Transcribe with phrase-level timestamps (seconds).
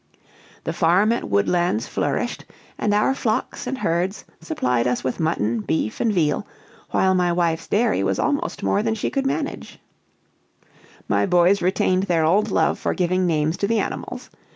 [0.63, 6.01] The farm at Woodlands flourished, and our flocks and herds supplied us with mutton, beef,
[6.01, 6.47] and veal,
[6.89, 9.77] while my wife's dairy was almost more than she could manage.
[11.07, 14.31] My boys retained their old love for giving names to the animals.